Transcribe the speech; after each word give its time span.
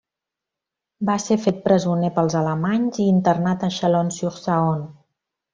Va 1.09 1.17
ser 1.25 1.37
fet 1.43 1.59
presoner 1.67 2.11
pels 2.17 2.37
alemanys 2.41 3.03
i 3.05 3.07
internat 3.19 3.69
a 3.69 3.73
Chalon-sur-Saône. 3.79 4.93